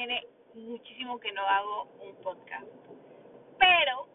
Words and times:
tiene 0.00 0.26
muchísimo 0.54 1.20
que 1.20 1.30
no 1.32 1.46
hago 1.46 1.82
un 2.00 2.16
podcast. 2.22 2.64
Pero, 3.58 4.08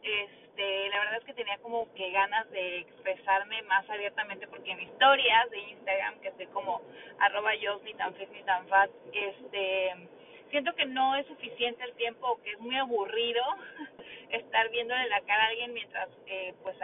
este, 0.00 0.88
la 0.88 1.00
verdad 1.00 1.16
es 1.18 1.24
que 1.24 1.34
tenía 1.34 1.58
como 1.58 1.92
que 1.94 2.12
ganas 2.12 2.48
de 2.52 2.78
expresarme 2.78 3.60
más 3.62 3.90
abiertamente 3.90 4.46
porque 4.46 4.70
en 4.70 4.82
historias 4.82 5.50
de 5.50 5.58
Instagram, 5.58 6.20
que 6.20 6.28
estoy 6.28 6.46
como 6.46 6.80
arroba 7.18 7.56
yo 7.56 7.80
ni 7.82 7.92
tan 7.94 8.14
fit 8.14 8.28
ni 8.30 8.44
tan 8.44 8.68
fat, 8.68 8.88
este, 9.12 10.08
siento 10.50 10.76
que 10.76 10.86
no 10.86 11.16
es 11.16 11.26
suficiente 11.26 11.82
el 11.82 11.94
tiempo 11.94 12.40
que 12.44 12.52
es 12.52 12.60
muy 12.60 12.76
aburrido 12.76 13.42
estar 14.30 14.70
viéndole 14.70 15.08
la 15.08 15.22
cara 15.22 15.46
a 15.46 15.48
alguien 15.48 15.74
mientras 15.74 16.08
eh, 16.26 16.54
pues 16.62 16.76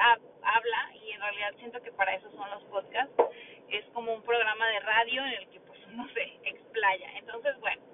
habla 0.43 0.97
y 1.05 1.13
en 1.13 1.21
realidad 1.21 1.55
siento 1.59 1.81
que 1.81 1.93
para 1.93 2.13
eso 2.17 2.29
son 2.33 2.51
los 2.51 2.65
podcasts 2.65 3.15
es 3.69 3.85
como 3.93 4.15
un 4.15 4.23
programa 4.23 4.67
de 4.67 4.81
radio 4.81 5.25
en 5.27 5.33
el 5.35 5.49
que 5.51 5.61
pues 5.61 5.87
no 5.91 6.09
sé 6.09 6.39
explaya 6.43 7.19
entonces 7.19 7.57
bueno 7.61 7.88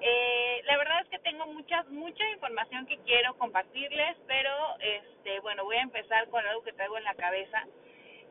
eh, 0.00 0.62
la 0.64 0.76
verdad 0.76 1.00
es 1.02 1.08
que 1.08 1.18
tengo 1.20 1.46
mucha 1.46 1.82
mucha 1.84 2.28
información 2.30 2.86
que 2.86 2.98
quiero 2.98 3.36
compartirles 3.38 4.16
pero 4.26 4.50
este 4.80 5.40
bueno 5.40 5.64
voy 5.64 5.76
a 5.76 5.82
empezar 5.82 6.28
con 6.28 6.44
algo 6.46 6.62
que 6.62 6.72
traigo 6.72 6.98
en 6.98 7.04
la 7.04 7.14
cabeza 7.14 7.64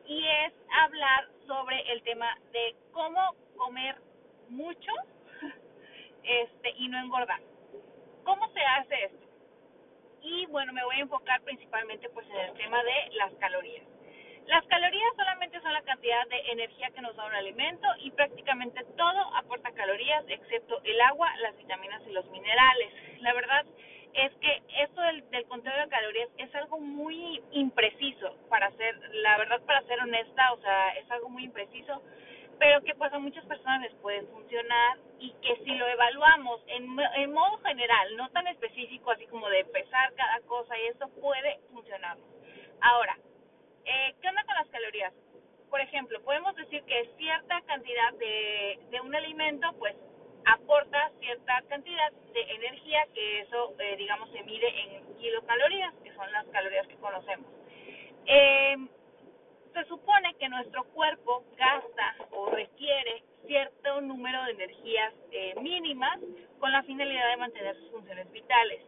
y 0.06 0.24
es 0.24 0.52
hablar 0.70 1.28
sobre 1.46 1.80
el 1.92 2.02
tema 2.02 2.38
de 2.52 2.74
cómo 2.92 3.20
comer 3.56 3.96
mucho 4.48 4.92
este 6.22 6.70
y 6.76 6.88
no 6.88 6.98
engordar 6.98 7.40
cómo 8.24 8.48
se 8.52 8.60
hace 8.60 9.04
esto 9.04 9.26
y 10.26 10.46
bueno, 10.46 10.72
me 10.72 10.84
voy 10.84 10.96
a 10.96 11.00
enfocar 11.00 11.40
principalmente 11.42 12.08
pues 12.10 12.26
en 12.28 12.36
el 12.36 12.52
tema 12.54 12.82
de 12.82 13.14
las 13.16 13.32
calorías. 13.34 13.84
Las 14.46 14.64
calorías 14.66 15.16
solamente 15.16 15.60
son 15.60 15.72
la 15.72 15.82
cantidad 15.82 16.26
de 16.28 16.40
energía 16.52 16.90
que 16.90 17.00
nos 17.00 17.16
da 17.16 17.26
un 17.26 17.34
alimento 17.34 17.88
y 17.98 18.10
prácticamente 18.12 18.84
todo 18.96 19.34
aporta 19.36 19.72
calorías 19.72 20.24
excepto 20.28 20.80
el 20.84 21.00
agua, 21.00 21.34
las 21.38 21.56
vitaminas 21.56 22.02
y 22.06 22.12
los 22.12 22.24
minerales. 22.30 22.92
La 23.20 23.32
verdad 23.32 23.66
es 24.14 24.32
que 24.36 24.62
esto 24.78 25.00
del, 25.02 25.28
del 25.30 25.46
conteo 25.46 25.76
de 25.76 25.88
calorías 25.88 26.28
es 26.38 26.54
algo 26.54 26.78
muy 26.78 27.42
impreciso 27.52 28.36
para 28.48 28.70
ser, 28.72 28.96
la 29.14 29.36
verdad 29.36 29.60
para 29.62 29.82
ser 29.82 30.00
honesta, 30.00 30.52
o 30.52 30.60
sea, 30.60 30.90
es 30.90 31.10
algo 31.10 31.28
muy 31.28 31.44
impreciso 31.44 32.02
pero 32.58 32.82
que 32.82 32.94
pues 32.94 33.12
a 33.12 33.18
muchas 33.18 33.44
personas 33.44 33.82
les 33.82 33.94
puede 33.96 34.22
funcionar 34.28 34.98
y 35.18 35.30
que 35.42 35.56
si 35.64 35.74
lo 35.74 35.86
evaluamos 35.86 36.62
en, 36.68 36.86
en 37.16 37.32
modo 37.32 37.58
general, 37.58 38.16
no 38.16 38.30
tan 38.30 38.46
específico 38.46 39.10
así 39.10 39.26
como 39.26 39.48
de 39.48 39.64
pesar 39.66 40.14
cada 40.14 40.40
cosa 40.40 40.78
y 40.78 40.86
eso 40.86 41.08
puede 41.20 41.60
funcionar. 41.72 42.16
Ahora, 42.80 43.16
eh, 43.86 44.14
¿qué 44.20 44.28
onda 44.28 44.44
con 44.44 44.54
las 44.54 44.68
calorías? 44.68 45.14
Por 45.70 45.80
ejemplo, 45.80 46.20
podemos 46.22 46.54
decir 46.56 46.82
que 46.84 47.10
cierta 47.16 47.60
cantidad 47.62 48.12
de, 48.14 48.78
de 48.90 49.00
un 49.00 49.14
alimento 49.14 49.72
pues 49.78 49.96
aporta 50.46 51.10
cierta 51.18 51.62
cantidad 51.68 52.12
de 52.32 52.40
energía 52.42 53.04
que 53.12 53.40
eso 53.40 53.74
eh, 53.80 53.96
digamos 53.96 54.30
se 54.30 54.42
mide 54.44 54.68
en 54.80 55.16
kilocalorías, 55.16 55.92
que 56.04 56.12
son 56.14 56.30
las 56.32 56.46
calorías 56.46 56.86
que 56.86 56.96
conocemos. 56.96 57.50
Eh, 58.26 58.76
se 59.72 59.84
supone 59.84 60.34
que 60.34 60.48
nuestro 60.48 60.84
cuerpo 60.84 61.44
gasta 61.56 62.16
o 62.30 62.50
requiere 62.50 63.22
cierto 63.46 64.00
número 64.00 64.42
de 64.44 64.52
energías 64.52 65.12
eh, 65.32 65.54
mínimas 65.60 66.18
con 66.58 66.72
la 66.72 66.82
finalidad 66.84 67.30
de 67.30 67.36
mantener 67.36 67.76
sus 67.76 67.90
funciones 67.90 68.30
vitales. 68.30 68.80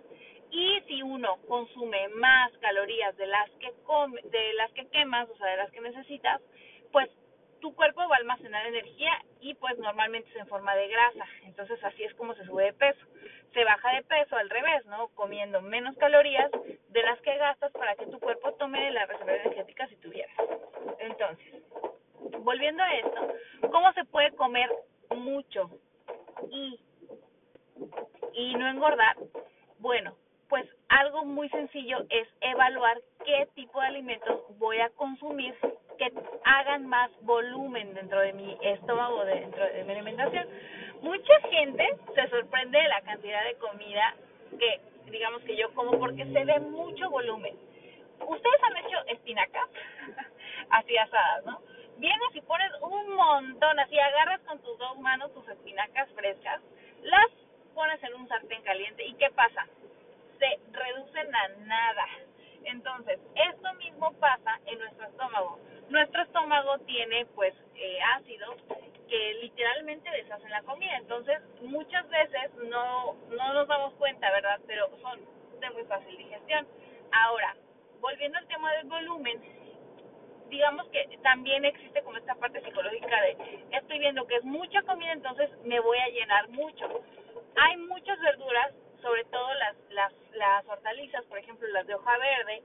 Y 0.51 0.81
si 0.87 1.03
uno 1.03 1.37
consume 1.47 2.09
más 2.09 2.51
calorías 2.59 3.17
de 3.17 3.27
las 3.27 3.51
que 3.61 3.73
come, 3.85 4.21
de 4.23 4.55
las 4.55 4.73
que 4.73 4.87
quemas, 4.89 5.29
o 5.29 5.37
sea, 5.37 5.47
de 5.49 5.57
las 5.59 5.71
que 5.71 5.81
necesitas, 5.81 6.41
pues 6.91 7.11
tu 7.61 7.75
cuerpo 7.75 8.01
va 8.09 8.17
a 8.17 8.19
almacenar 8.19 8.67
energía 8.67 9.13
y 9.41 9.55
pues 9.55 9.77
normalmente 9.79 10.31
es 10.31 10.37
en 10.37 10.47
forma 10.47 10.75
de 10.75 10.89
grasa. 10.89 11.25
Entonces 11.45 11.83
así 11.85 12.05
es 12.05 12.15
como 12.15 12.35
se 12.35 12.45
sube 12.45 12.65
de 12.65 12.73
peso. 12.73 13.05
Se 13.53 13.65
baja 13.65 13.95
de 13.95 14.03
peso 14.05 14.37
al 14.37 14.51
revés, 14.51 14.85
¿no? 14.87 15.09
Comiendo 15.09 15.61
menos 15.61 15.97
calorías 15.97 16.51
de 16.89 17.03
las 17.03 17.21
que 17.21 17.37
gastas 17.37 17.73
para 17.73 17.95
que 17.97 18.07
tu 18.07 18.19
cuerpo 18.21 18.53
tome 18.55 18.91
la 18.93 19.07
reserva 19.07 19.35
energética 19.35 19.87
si 19.89 19.97
tuvieras. 19.97 20.37
Entonces, 21.01 21.63
volviendo 22.41 22.83
a 22.83 22.95
esto, 22.97 23.29
¿cómo 23.71 23.93
se 23.93 24.05
puede 24.05 24.33
comer 24.33 24.71
mucho 25.17 25.71
y, 26.51 26.81
y 28.35 28.55
no 28.55 28.69
engordar? 28.69 29.17
Bueno, 29.79 30.17
algo 30.89 31.25
muy 31.25 31.49
sencillo 31.51 32.05
es 32.09 32.29
evaluar 32.41 33.01
qué 33.25 33.49
tipo 33.55 33.81
de 33.81 33.87
alimentos 33.87 34.41
voy 34.59 34.79
a 34.81 34.91
consumir 34.91 35.55
que 35.99 36.13
hagan 36.45 36.87
más 36.87 37.11
volumen 37.23 37.93
dentro 37.95 38.21
de 38.21 38.33
mi 38.33 38.57
estómago, 38.63 39.25
dentro 39.25 39.65
de 39.65 39.85
mi 39.85 39.93
alimentación. 39.93 40.47
Mucha 41.03 41.41
gente 41.51 41.85
se 42.15 42.29
sorprende 42.29 42.79
de 42.79 42.89
la 42.89 43.01
cantidad 43.03 43.45
de 43.45 43.55
comida 43.57 44.15
que 44.59 44.81
digamos 45.11 45.43
que 45.43 45.57
yo 45.57 45.73
como 45.75 45.99
porque 45.99 46.25
se 46.25 46.45
ve 46.45 46.61
mucho 46.61 47.11
volumen. 47.11 47.55
¿Ustedes 48.21 48.63
han 48.63 48.77
hecho 48.85 48.99
espinacas? 49.09 49.69
así 50.71 50.97
asadas, 50.97 51.45
¿no? 51.45 51.61
Vienes 51.99 52.35
y 52.35 52.41
pones 52.43 52.71
un 52.81 53.15
montón, 53.15 53.79
así 53.81 53.99
agarras 53.99 54.41
con 54.43 54.59
tus 54.61 54.79
dos 54.79 54.99
manos 55.01 55.33
tus 55.35 55.49
espinacas 55.49 56.09
frescas, 56.15 56.61
las 57.03 57.27
pones 57.75 58.03
en 58.03 58.15
un 58.15 58.29
sartén 58.29 58.63
caliente 58.63 59.05
y 59.05 59.15
¿qué 59.15 59.31
pasa? 59.31 59.67
Se 60.39 60.61
reducen 60.73 61.35
a 61.35 61.49
nada. 61.67 62.07
Entonces, 62.65 63.19
esto 63.51 63.75
mismo 63.75 64.13
pasa 64.15 64.61
en 64.67 64.79
nuestro 64.79 65.07
estómago. 65.07 65.59
Nuestro 65.89 66.23
estómago 66.23 66.79
tiene 66.81 67.27
pues 67.35 67.55
eh, 67.75 67.99
ácidos 68.17 68.57
que 69.09 69.35
literalmente 69.41 70.11
deshacen 70.11 70.51
la 70.51 70.63
comida. 70.63 70.97
Entonces, 70.99 71.41
muchas 71.63 72.09
veces 72.09 72.55
no, 72.69 73.15
no 73.31 73.53
nos 73.55 73.69
damos 73.69 73.95
cuenta, 73.95 74.31
¿verdad? 74.31 74.61
Pero 74.67 74.89
son 75.01 75.21
de 75.61 75.71
muy 75.71 75.85
fácil 75.85 76.17
digestión. 76.17 76.67
Ahora, 77.11 77.57
volviendo 78.01 78.39
al 78.39 78.47
tema 78.47 78.73
del 78.75 78.87
volumen, 78.87 79.41
digamos 80.49 80.87
que 80.89 81.19
también 81.23 81.65
existe 81.65 82.03
como 82.03 82.17
esta 82.17 82.35
parte 82.37 82.63
psicológica 82.63 83.21
de 83.23 83.65
estoy 83.73 83.99
viendo 83.99 84.27
que 84.27 84.37
es 84.37 84.45
mucha 84.45 84.83
comida, 84.83 85.13
entonces 85.13 85.51
me 85.65 85.81
voy 85.81 85.99
a 85.99 86.09
llenar 86.09 86.49
mucho. 86.51 87.03
Hay 87.57 87.77
muchas 87.79 88.19
verduras, 88.21 88.73
sobre 89.03 89.25
todo 89.25 89.55
las, 89.55 89.77
las, 89.91 90.13
las 90.35 90.67
hortalizas, 90.67 91.25
por 91.25 91.39
ejemplo 91.39 91.69
las 91.69 91.87
de 91.87 91.95
hoja 91.95 92.19
verde, 92.19 92.63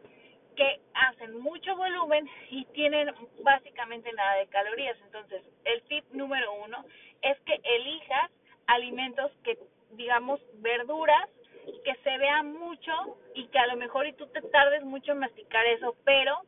que 0.56 0.82
hacen 0.94 1.40
mucho 1.40 1.76
volumen 1.76 2.30
y 2.50 2.66
tienen 2.66 3.14
básicamente 3.42 4.12
nada 4.14 4.36
de 4.36 4.48
calorías. 4.48 4.98
Entonces, 5.06 5.44
el 5.66 5.82
tip 5.84 6.06
número 6.12 6.54
uno 6.54 6.86
es 7.22 7.40
que 7.42 7.60
elijas 7.64 8.32
alimentos 8.68 9.32
que, 9.44 9.58
digamos, 9.92 10.40
verduras 10.56 11.30
que 11.84 11.96
se 12.04 12.18
vean 12.18 12.54
mucho 12.54 12.92
y 13.36 13.48
que 13.48 13.60
a 13.60 13.68
lo 13.68 13.78
mejor 13.78 14.06
y 14.08 14.14
tú 14.14 14.28
te 14.28 14.42
tardes 14.42 14.84
mucho 14.84 15.14
en 15.14 15.20
masticar 15.20 15.66
eso, 15.66 15.96
pero 16.04 16.42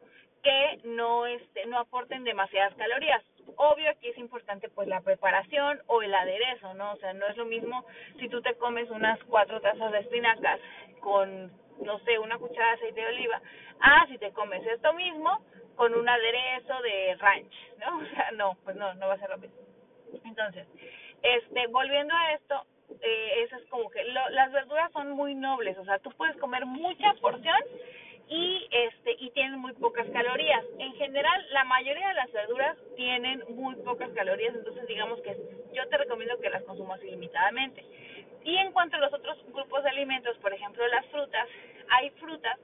que 0.43 0.79
no 0.83 1.25
este 1.25 1.65
no 1.65 1.79
aporten 1.79 2.23
demasiadas 2.23 2.75
calorías. 2.75 3.23
Obvio 3.57 3.89
aquí 3.89 4.09
es 4.09 4.17
importante 4.17 4.69
pues 4.69 4.87
la 4.87 5.01
preparación 5.01 5.81
o 5.87 6.01
el 6.01 6.13
aderezo, 6.13 6.73
¿no? 6.73 6.93
O 6.93 6.97
sea, 6.97 7.13
no 7.13 7.27
es 7.27 7.37
lo 7.37 7.45
mismo 7.45 7.85
si 8.19 8.27
tú 8.29 8.41
te 8.41 8.55
comes 8.55 8.89
unas 8.89 9.21
cuatro 9.25 9.61
tazas 9.61 9.91
de 9.91 9.99
espinacas 9.99 10.59
con 10.99 11.51
no 11.81 11.99
sé, 11.99 12.17
una 12.19 12.37
cucharada 12.37 12.71
de 12.71 12.77
aceite 12.77 13.01
de 13.01 13.07
oliva, 13.07 13.41
ah, 13.81 14.05
si 14.07 14.17
te 14.17 14.31
comes 14.31 14.65
esto 14.65 14.93
mismo 14.93 15.41
con 15.75 15.93
un 15.93 16.07
aderezo 16.07 16.81
de 16.81 17.15
ranch, 17.15 17.53
¿no? 17.79 17.97
O 18.01 18.05
sea, 18.05 18.31
no, 18.31 18.57
pues 18.63 18.75
no, 18.75 18.93
no 18.95 19.07
va 19.07 19.13
a 19.15 19.19
ser 19.19 19.29
lo 19.29 19.37
mismo. 19.37 19.57
Entonces, 20.23 20.67
este, 21.21 21.67
volviendo 21.67 22.13
a 22.13 22.33
esto, 22.33 22.65
eh, 23.01 23.43
eso 23.43 23.57
es 23.57 23.65
como 23.67 23.89
que 23.89 24.03
lo, 24.05 24.29
las 24.29 24.51
verduras 24.51 24.91
son 24.91 25.11
muy 25.11 25.35
nobles, 25.35 25.77
o 25.77 25.85
sea, 25.85 25.99
tú 25.99 26.11
puedes 26.11 26.37
comer 26.37 26.65
mucha 26.65 27.13
porción 27.15 27.57
y 28.27 28.67
este 28.71 29.15
y 29.19 29.29
tienen 29.31 29.59
muy 29.59 29.73
pocas 29.73 30.07
calorías. 30.09 30.63
En 30.79 30.93
general, 30.93 31.45
la 31.51 31.63
mayoría 31.63 32.07
de 32.07 32.13
las 32.15 32.31
verduras 32.31 32.77
tienen 32.95 33.43
muy 33.49 33.75
pocas 33.77 34.09
calorías, 34.11 34.55
entonces 34.55 34.87
digamos 34.87 35.21
que 35.21 35.35
yo 35.73 35.87
te 35.87 35.97
recomiendo 35.97 36.39
que 36.39 36.49
las 36.49 36.63
consumas 36.63 37.03
ilimitadamente. 37.03 37.85
Y 38.43 38.57
en 38.57 38.71
cuanto 38.71 38.97
a 38.97 38.99
los 38.99 39.13
otros 39.13 39.37
grupos 39.51 39.83
de 39.83 39.89
alimentos, 39.89 40.37
por 40.37 40.53
ejemplo, 40.53 40.87
las 40.87 41.05
frutas, 41.07 41.47
hay 41.89 42.09
frutas 42.11 42.59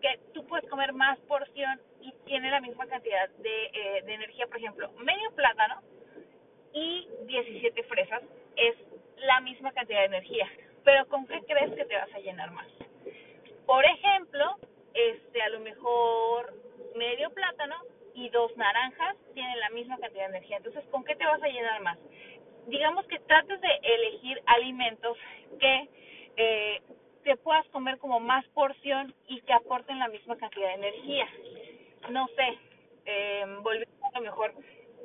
que 0.00 0.18
tú 0.34 0.46
puedes 0.46 0.68
comer 0.68 0.92
más 0.92 1.18
porción 1.20 1.80
y 2.02 2.12
tiene 2.26 2.50
la 2.50 2.60
misma 2.60 2.86
cantidad 2.86 3.28
de, 3.28 3.64
eh, 3.66 4.02
de 4.04 4.14
energía, 4.14 4.46
por 4.46 4.58
ejemplo, 4.58 4.90
medio 4.98 5.30
plátano 5.32 5.82
y 6.72 7.08
17 7.26 7.82
fresas 7.84 8.22
es 8.56 8.76
la 9.16 9.40
misma 9.40 9.72
cantidad 9.72 10.00
de 10.00 10.06
energía, 10.06 10.48
pero 10.84 11.06
¿con 11.06 11.26
qué 11.26 11.40
crees 11.46 11.72
que 11.74 11.84
te 11.86 11.96
vas 11.96 12.12
a 12.14 12.18
llenar 12.18 12.50
más? 12.50 12.66
Por 13.66 13.84
ejemplo, 13.84 14.56
este 14.96 15.42
a 15.42 15.48
lo 15.50 15.60
mejor 15.60 16.54
medio 16.96 17.30
plátano 17.30 17.76
y 18.26 18.30
dos 18.30 18.56
naranjas 18.56 19.16
tienen 19.34 19.58
la 19.60 19.70
misma 19.70 19.98
cantidad 19.98 20.24
de 20.24 20.36
energía. 20.36 20.56
Entonces, 20.56 20.84
¿con 20.90 21.04
qué 21.04 21.14
te 21.14 21.24
vas 21.24 21.42
a 21.42 21.48
llenar 21.48 21.80
más? 21.82 21.98
Digamos 22.66 23.06
que 23.06 23.20
trates 23.20 23.60
de 23.60 23.68
elegir 23.82 24.42
alimentos 24.46 25.16
que 25.60 25.88
eh, 26.36 26.82
te 27.22 27.36
puedas 27.36 27.66
comer 27.68 27.98
como 27.98 28.18
más 28.18 28.44
porción 28.48 29.14
y 29.28 29.40
que 29.42 29.52
aporten 29.52 29.98
la 29.98 30.08
misma 30.08 30.36
cantidad 30.36 30.68
de 30.68 30.74
energía. 30.74 31.28
No 32.10 32.26
sé, 32.28 32.58
eh, 33.04 33.44
volviendo 33.62 33.94
a 34.02 34.18
lo 34.18 34.24
mejor 34.24 34.54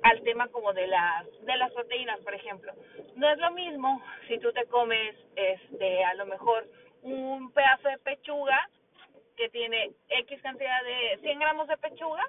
al 0.03 0.21
tema 0.23 0.47
como 0.47 0.73
de 0.73 0.87
las 0.87 1.25
de 1.45 1.57
las 1.57 1.71
proteínas, 1.73 2.19
por 2.21 2.33
ejemplo. 2.33 2.73
no 3.15 3.29
es 3.29 3.37
lo 3.37 3.51
mismo 3.51 4.01
si 4.27 4.39
tú 4.39 4.51
te 4.51 4.65
comes 4.65 5.15
este 5.35 6.03
a 6.03 6.15
lo 6.15 6.25
mejor 6.25 6.67
un 7.03 7.51
pedazo 7.51 7.87
de 7.87 7.99
pechuga 7.99 8.67
que 9.41 9.49
tiene 9.49 9.89
X 10.07 10.39
cantidad 10.43 10.83
de 10.83 11.17
100 11.23 11.39
gramos 11.39 11.67
de 11.67 11.75
pechuga 11.77 12.23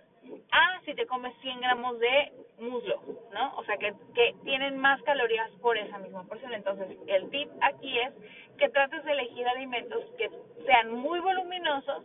a 0.50 0.80
si 0.86 0.94
te 0.94 1.06
comes 1.06 1.34
100 1.42 1.60
gramos 1.60 1.98
de 1.98 2.32
muslo, 2.58 3.02
¿no? 3.34 3.54
O 3.56 3.64
sea, 3.64 3.76
que, 3.76 3.92
que 4.14 4.34
tienen 4.44 4.78
más 4.78 5.02
calorías 5.02 5.50
por 5.60 5.76
esa 5.76 5.98
misma 5.98 6.24
porción. 6.24 6.54
Entonces, 6.54 6.96
el 7.06 7.28
tip 7.28 7.50
aquí 7.60 7.98
es 7.98 8.14
que 8.56 8.70
trates 8.70 9.04
de 9.04 9.12
elegir 9.12 9.46
alimentos 9.46 10.02
que 10.16 10.30
sean 10.64 10.90
muy 10.90 11.20
voluminosos, 11.20 12.02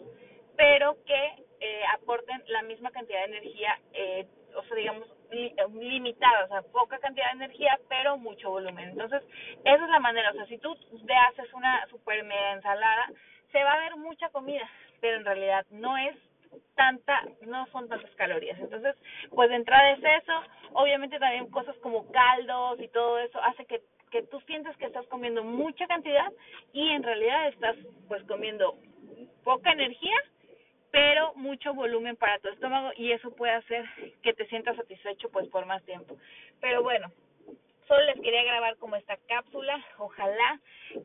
pero 0.57 0.97
que 1.05 1.45
eh, 1.61 1.83
aporten 1.93 2.43
la 2.47 2.63
misma 2.63 2.91
cantidad 2.91 3.19
de 3.19 3.37
energía, 3.37 3.79
eh, 3.93 4.27
o 4.57 4.63
sea, 4.63 4.75
digamos, 4.75 5.07
limitada, 5.31 6.43
o 6.43 6.47
sea, 6.49 6.61
poca 6.63 6.99
cantidad 6.99 7.27
de 7.27 7.45
energía, 7.45 7.79
pero 7.87 8.17
mucho 8.17 8.49
volumen. 8.49 8.89
Entonces, 8.89 9.23
esa 9.63 9.85
es 9.85 9.89
la 9.89 9.99
manera, 9.99 10.31
o 10.31 10.33
sea, 10.33 10.45
si 10.47 10.57
tú 10.57 10.75
te 11.05 11.13
haces 11.13 11.53
una 11.53 11.87
super 11.87 12.25
mega 12.25 12.51
ensalada, 12.51 13.09
se 13.51 13.63
va 13.63 13.73
a 13.73 13.79
ver 13.79 13.95
mucha 13.97 14.29
comida, 14.29 14.69
pero 15.01 15.17
en 15.17 15.25
realidad 15.25 15.65
no 15.71 15.97
es 15.97 16.15
tanta, 16.75 17.23
no 17.41 17.65
son 17.67 17.89
tantas 17.89 18.11
calorías. 18.15 18.59
Entonces, 18.59 18.95
pues 19.29 19.49
de 19.49 19.55
entrada 19.55 19.91
es 19.91 20.23
eso, 20.23 20.43
obviamente 20.73 21.19
también 21.19 21.49
cosas 21.49 21.75
como 21.77 22.11
caldos 22.11 22.79
y 22.79 22.87
todo 22.89 23.19
eso 23.19 23.41
hace 23.43 23.65
que 23.65 23.81
que 24.11 24.23
tú 24.23 24.39
sientes 24.47 24.75
que 24.77 24.85
estás 24.85 25.05
comiendo 25.07 25.43
mucha 25.43 25.85
cantidad 25.87 26.31
y 26.73 26.89
en 26.89 27.03
realidad 27.03 27.49
estás 27.49 27.75
pues 28.07 28.23
comiendo 28.23 28.77
poca 29.43 29.71
energía 29.71 30.15
pero 30.91 31.33
mucho 31.35 31.73
volumen 31.73 32.15
para 32.15 32.39
tu 32.39 32.47
estómago 32.49 32.91
y 32.95 33.11
eso 33.11 33.35
puede 33.35 33.53
hacer 33.53 33.85
que 34.23 34.33
te 34.33 34.47
sientas 34.47 34.77
satisfecho 34.77 35.29
pues 35.29 35.47
por 35.49 35.65
más 35.65 35.83
tiempo. 35.83 36.17
Pero 36.61 36.81
bueno, 36.81 37.11
solo 37.87 38.03
les 38.05 38.19
quería 38.21 38.43
grabar 38.43 38.77
como 38.77 38.95
esta 38.95 39.17
cápsula, 39.27 39.83
ojalá 39.97 40.59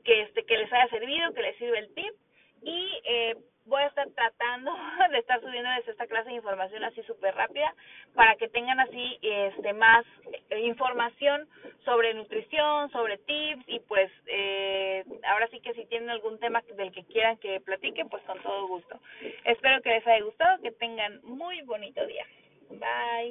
que 0.04 0.22
este 0.22 0.44
que 0.44 0.58
les 0.58 0.72
haya 0.72 0.88
servido, 0.88 1.34
que 1.34 1.42
les 1.42 1.56
sirva 1.56 1.78
el 1.78 1.92
tip 1.94 2.14
y 2.62 3.00
eh, 3.04 3.36
voy 3.66 3.82
a 3.82 3.86
estar 3.86 4.08
tratando 4.10 4.72
de 5.10 5.18
estar 5.18 5.40
subiéndoles 5.40 5.86
esta 5.86 6.06
clase 6.06 6.30
de 6.30 6.36
información 6.36 6.84
así 6.84 7.02
súper 7.02 7.34
rápida 7.34 7.74
para 8.14 8.36
que 8.36 8.48
tengan 8.48 8.80
así 8.80 9.18
este 9.22 9.72
más 9.72 10.04
eh, 10.50 10.60
información 10.60 11.48
sobre 11.84 12.14
nutrición, 12.14 12.90
sobre 12.90 13.18
tips 13.18 13.64
y 13.66 13.80
pues 13.80 14.10
eh, 14.26 15.04
ahora 15.24 15.48
sí 15.48 15.60
que 15.60 15.74
si 15.74 15.84
tienen 15.86 16.10
algún 16.10 16.38
tema 16.38 16.62
del 16.76 16.92
que 16.92 17.04
quieran 17.04 17.38
que 17.38 17.60
platique, 17.60 18.04
pues 18.06 18.22
con 18.24 18.40
todo 18.42 18.66
gusto. 18.66 19.00
Espero 19.44 19.80
que 19.82 19.90
les 19.90 20.06
haya 20.06 20.24
gustado, 20.24 20.62
que 20.62 20.72
tengan 20.72 21.20
muy 21.22 21.62
bonito 21.62 22.04
día. 22.06 22.26
Bye. 22.70 23.30